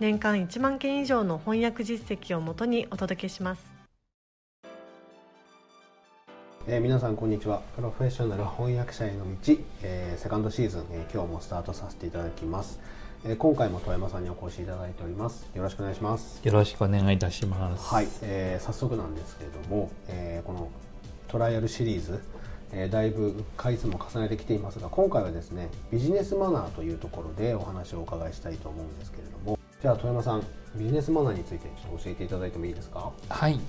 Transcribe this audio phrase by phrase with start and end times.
[0.00, 3.66] 年間1万件以上の翻訳実績をもとにお届けします。
[6.68, 7.62] えー、皆さんこんにちは。
[7.74, 12.78] プロフェッショナル翻訳者への道、えー、セカンドシーズン、えー、今日もスタートさせていただきます、
[13.24, 15.48] えー、今回も富山さんにお越しいただいております。
[15.54, 16.46] よろしくお願いします。
[16.46, 17.92] よろしくお願いいたします。
[17.92, 20.70] はい、えー、早速なんですけれども、えー、この
[21.26, 22.22] トライアルシリーズ
[22.70, 30.42] えー、だいぶ回数も重ねてきていますが今回はですねビジネスマナーというところでお話をお伺いしたいと思うんですけれどもじゃあ富山さん
[30.74, 33.12] ビジネスマナーについてちょっと教えていただいてもいいですか？
[33.28, 33.60] はい、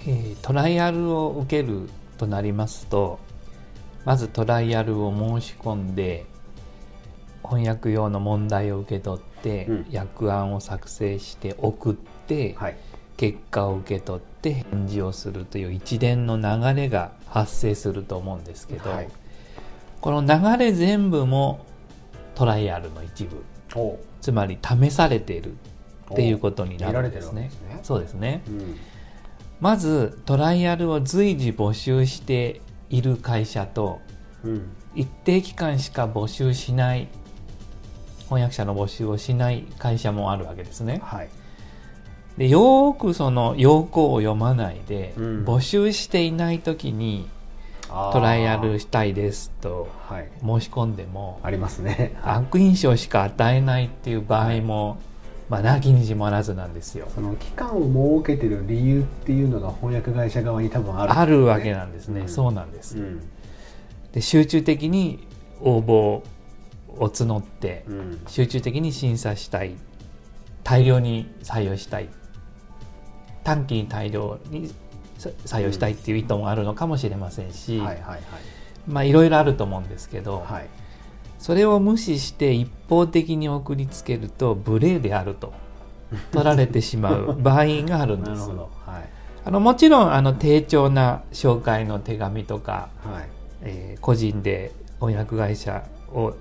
[0.00, 1.88] えー、トライアルを受ける
[2.18, 3.20] となりますと
[4.04, 6.26] まずトライアルを申し込んで
[7.44, 12.76] 翻訳用の問題を受け取って、うん、訳案を作成して送って、はい、
[13.16, 19.08] 結果を受け取って返事をするという一連の流れが発生すると思うんですけど、はい、
[20.00, 21.64] この流れ全部も
[22.34, 23.44] トライアルの一部
[24.20, 25.52] つまり試されている
[26.12, 27.50] っていうことになるんですね。
[27.50, 28.76] すねそうですね、うん、
[29.60, 34.00] まずトライアルを随時募集している会社と、
[34.44, 37.08] うん、一定期間しか募集しない
[38.24, 41.00] 翻訳者の募集をしない会社もあるわけですね。
[41.02, 41.28] はい。
[42.38, 47.28] でよくその要項を読まないで、うん、募集していない時に
[48.12, 49.88] トライアルしたいですと
[50.40, 52.16] 申し込んでも、ありますね。
[52.22, 54.98] 悪印象しか与えないっていう場合も、
[55.48, 57.08] まあ、なきにしもあらずなんですよ。
[57.14, 63.20] その期間を設けてる理由っていうのが翻訳会社側に多分ある、ね、あるわけなんですね、うん、そうなんです、うん、
[64.12, 65.26] で集中的に
[65.60, 66.22] 応募を
[66.96, 67.84] 募って、
[68.26, 69.74] 集中的に審査したい。
[70.64, 72.08] 大量に採用したい。
[73.44, 74.72] 短期に大量に
[75.30, 77.80] 採用したいっていう意図もあるのかもしれませんし、
[78.86, 80.68] まあいろいろあると思うんですけど、はい、
[81.38, 85.52] それを無視して一方的に送りつけると無礼であると
[86.30, 88.48] 取られてしまう 場合があるんです。
[88.48, 89.08] はい、
[89.44, 93.28] あのもちろんあの丁重な紹介の手紙とか、はい、
[93.62, 96.34] えー、個人で翻訳会社を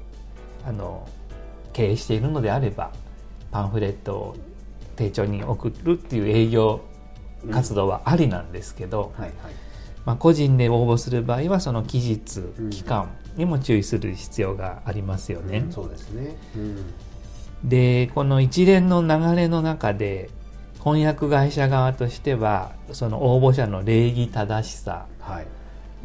[0.65, 1.07] あの
[1.73, 2.91] 経営しているのであれば
[3.51, 4.35] パンフレットを
[4.95, 6.81] 丁重に送るっていう営業
[7.49, 9.31] 活動はありなんですけど、はいはい、
[10.05, 15.59] まあ、個人で応募する場合はその期日、期間にも注意する必要がありますよね。
[15.59, 16.35] うん、そうですね、
[17.63, 20.29] でこの一連の流れの中で
[20.83, 25.47] 翻訳会社側としてはその応募者の礼儀正しさ、はい、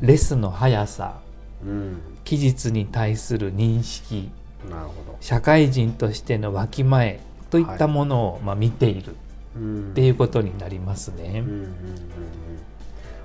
[0.00, 1.18] レスの速さ、
[1.64, 4.30] うん、期日に対する認識
[4.68, 5.16] なるほど。
[5.20, 7.20] 社会人としてのわきまえ
[7.50, 9.16] といったものをまあ見ている
[9.56, 11.44] っていうことになりますね。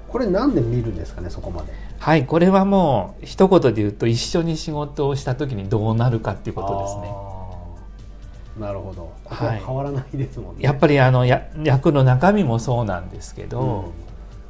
[0.08, 1.74] これなんで見るんですかねそこまで。
[2.00, 7.32] はいこれはもう一言で言うと一緒に仕事をした時にどうなるかっていうことですね。
[8.68, 9.14] なるほど。
[9.26, 10.64] はい、変わらないですもんね。
[10.64, 13.92] やっぱりあのや役の中身もそうなんですけど、うん、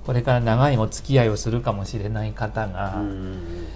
[0.06, 3.68] これから長いお付き合いをするかもしれない方が、うん、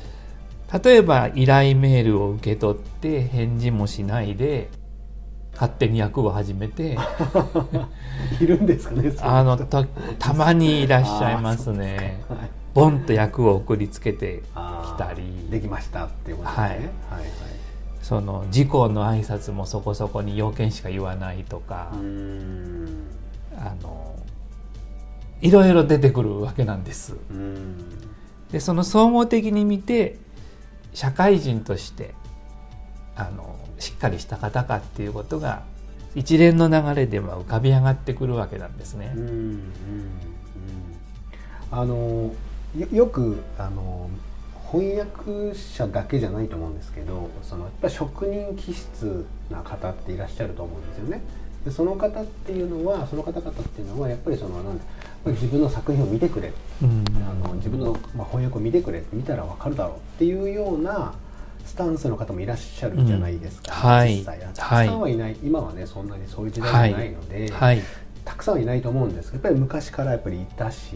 [0.83, 4.69] 例えば依頼メールを受け取って返事もしないで
[5.55, 6.97] 勝手に役を始めて。
[8.39, 12.39] いるんですかねあのたたまにいらっしゃいますね、はい、
[12.73, 15.49] ボンと役を送りつけてきたり。
[15.49, 16.91] できましたっていうことですね、はい、はいはい
[18.01, 21.91] その事項の挨拶もそこそこに要件しか言わないとか。
[23.57, 24.15] あの
[25.41, 27.15] いろいろ出てくるわけなんです。
[28.51, 30.17] でその総合的に見て
[30.93, 32.13] 社会人として
[33.15, 35.63] あのしっかりした方かっていうことが
[36.15, 39.13] 一連の流れでは浮かび上がってくるわけなんですね。
[39.15, 39.69] うんうんうん、
[41.71, 42.33] あの
[42.91, 44.09] よくあの
[44.71, 51.21] 翻訳者だけじゃないと思うんですけどそのやっぱ職人気質な方っていらっしゃると思うんですよね。
[51.63, 54.79] でその方っていうのはその方々っていうのはやっぱりそのなん
[55.25, 57.03] 自分の作品を見てくれ、うん、
[57.43, 61.13] あの自分の、まあ、翻訳を見てくれ見たら分かるだろうっていうような
[61.65, 64.39] スタンスの方もいらっしゃるじゃないですか、うん、はい、実際。
[64.39, 67.81] たくさんはいない、はい、今はねそんなにそういう時代じゃないので、はい、
[68.23, 70.95] たくさんはいないと思うんですけどやっぱり昔からやっぱりいたし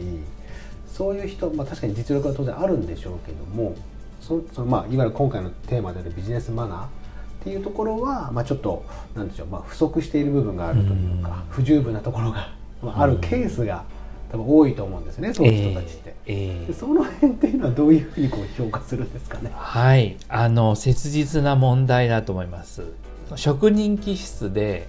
[0.87, 3.75] そういう人、まあ、確かに実力は当然あるんでしょうけども
[4.21, 6.87] そその、まあ、いわゆる今回のテーマであるビジネスマナーっ
[7.39, 12.51] っていうところは、まあ、ちょっとなんでしょう、まあ、不足している部分があるというか、不十分なところが、
[12.83, 13.85] まあ、あるケースが
[14.31, 16.15] 多分多いと思うんですねそういう人たちって。
[16.25, 19.51] えー、その辺っていうのはどういうふうにこう評価するんですかね？
[19.53, 22.83] はいあの切実な問題だと思います。
[23.35, 24.87] 職人気質で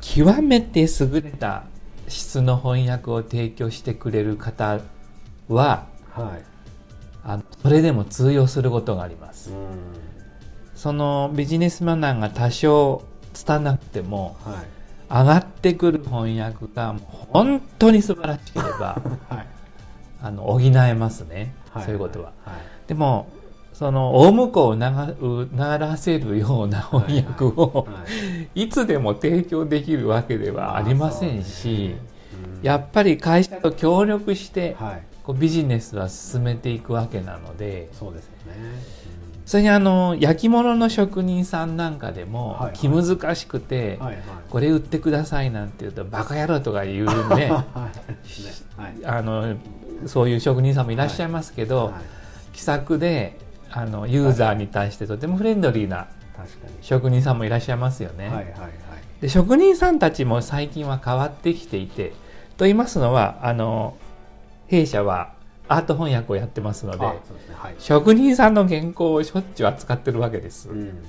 [0.00, 1.64] 極めて優れた
[2.06, 4.80] 質の翻訳を提供してくれる方
[5.48, 6.44] は、はい、
[7.24, 9.50] あのそれでも通用することがあります。
[10.74, 13.02] そのビジネスマナーが多少
[13.32, 14.56] 拙なくても、はい、
[15.10, 16.94] 上がってくる翻訳が
[17.32, 19.46] 本当に素晴らしければ、 はい、
[20.22, 22.32] あの補えますね、はい、そういうことは。
[22.86, 23.28] でも
[23.72, 27.86] その大向こうをうならせるような翻訳を、
[28.54, 28.68] い。
[28.68, 31.94] つでも提供できるわけではありませんし、
[32.60, 34.76] やっぱり会社と協力して、
[35.22, 38.58] こうビジネスは進めていくわけなのでそうですよね、
[39.48, 43.98] それにあの焼き物の職人さんなんかでも気難しくて、
[44.50, 47.50] これ売ってくださいなんて言うとバカ野郎とか言うね
[49.06, 49.56] あの
[50.04, 51.94] そういう職人さんもいらっしゃいますけど、
[52.52, 53.38] 気さくで
[53.70, 56.08] あのユーザーに対してとてもフレンドリーな
[56.82, 58.54] 職人さんもいらっしゃいますよね。
[59.22, 62.10] で職人さんたちも最近は変わってきていて
[62.58, 63.96] と言いますのはあの
[64.66, 65.37] 弊社は
[65.68, 67.04] アート翻訳をやってますので、ね。
[67.54, 70.70] はい、職人さんの原稿をしょっちゅう扱ってるわけです。
[70.70, 71.02] うん、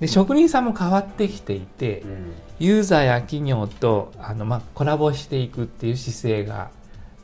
[0.00, 6.70] で職人さんも変わってきていて、うん、ユーザーや企業とあの、まあ、コラボしていくっていう姿勢が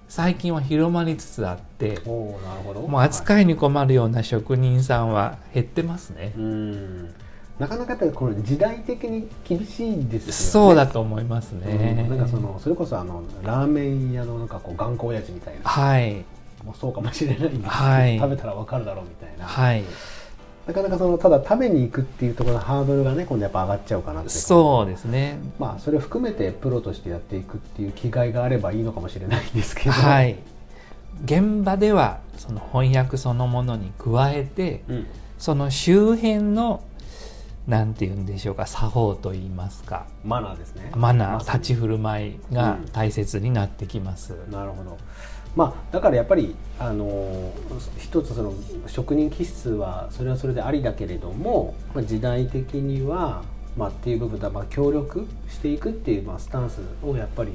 [0.08, 6.32] 最近は広まりつつあってもう扱いに困るような職人さんは減ってますね。
[7.58, 10.32] なかなかこの時代的に厳しいですよね。
[10.32, 12.06] そうだと思いますね。
[12.08, 15.68] うん、なんかそのそれこそあのラーメン屋のなんかこう頑固親父みたいな。
[15.68, 16.24] はい。
[16.64, 19.44] もうそうかもしれないんですけど、はい、食べたらわかるだろうみたいな。
[19.44, 19.84] はい。
[20.68, 30.36] なかなかそのただ食べに行くっていうところのハードルがね今度やっぱ上がっちゃうかなってそうですねまあそれを含めてプロとしてやっていくっていう気概があればいいのかもしれないんですけどはい
[31.24, 35.06] 現場ではその翻訳そのものに加えて、うん、
[35.38, 36.82] その周辺の
[37.68, 40.06] なんて言うんでしょうか作法と言いますか。
[40.24, 40.90] マナーですね。
[40.96, 44.96] マナー立ち振る舞いが大切になってきます、うん、なるほど。
[45.54, 47.52] まあ、だからやっぱりあの
[47.98, 48.54] 一つその
[48.86, 53.42] 職人気質はそれはそれでありだけれども、まあ、時代的には、
[53.78, 57.52] まあ、っていう部分でまあ協力していくっていうまあスタンスをやっぱり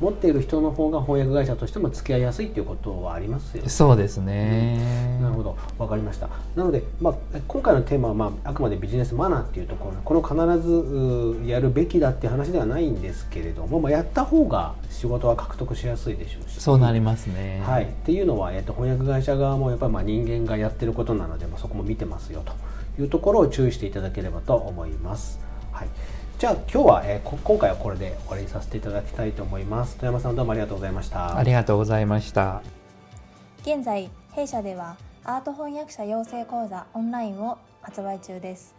[0.00, 3.62] 持っている人の方が翻訳会社としても付き合いやすいっていうことはありますよ。
[3.62, 3.68] ね。
[3.68, 4.78] そうですね、
[5.18, 5.56] うん、なるほど。
[5.78, 6.28] 分かりました。
[6.56, 7.14] なので、まあ、
[7.46, 16.60] 今回のテーマは、まあ、あくまでビジネスマナーっていうところこの必ずやるべきだっていう話ではないんですけれども、まあ、やった方が仕事は獲得しやすいでしょうし。
[16.60, 22.52] そうなりますね、はい、っていうのは、えっと、翻訳会社側もやっぱりまあ人間がやってることなので、まあ、そこも見てますよと
[23.00, 25.53] いうところを注意していただければと思います。
[25.74, 25.88] はい。
[26.38, 29.96] じゃあ今日は、えー、今回はこれで終わりにさせていただきたいと思います。
[29.96, 31.36] 富山さんどうもありがとうございました。
[31.36, 32.62] ありがとうございました。
[33.62, 38.74] 現在弊社ではアート翻訳者養成講座オンラインを発売中です。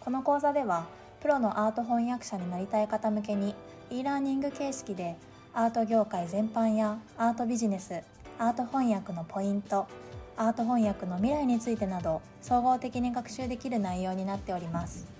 [0.00, 0.86] この講座では
[1.20, 3.54] プロのアート翻訳者になりたい方向けに
[3.90, 5.16] e ラーニング形式で
[5.52, 8.00] アート業界全般やアートビジネス
[8.38, 9.88] アート翻訳のポイント
[10.36, 15.17] アート翻訳の未来についてなど総合的に学習できる内容になっております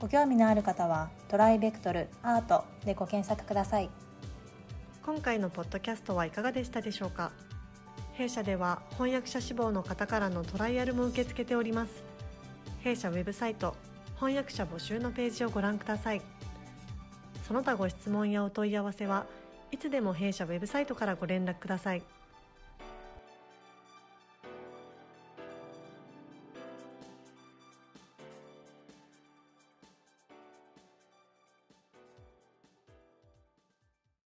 [0.00, 3.88] ご興味のある方はトライベクトルアートでご検索ください。
[5.04, 7.32] 今回のポッドキャストはいかがでしたでしょうか？
[8.12, 12.02] 弊社では翻訳者志望の方からのトライアルも受け付けております。
[12.80, 13.76] 弊社ウェブサイト
[14.16, 16.22] 翻訳者募集のページをご覧ください。
[17.46, 19.26] その他ご質問やお問い合わせは
[19.70, 22.02] いつでも弊社ウェブサイトからご連絡ください。